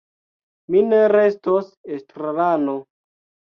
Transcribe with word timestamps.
Mi 0.75 0.81
ne 0.93 1.03
restos 1.15 1.69
estrarano. 2.01 2.79